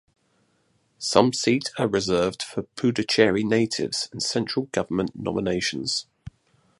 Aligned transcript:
Some 0.97 1.31
seat 1.31 1.69
are 1.77 1.87
reserved 1.87 2.41
for 2.41 2.63
Puducherry 2.75 3.43
natives 3.43 4.09
and 4.11 4.19
Central 4.23 4.65
Government 4.71 5.11
nominations. 5.13 6.07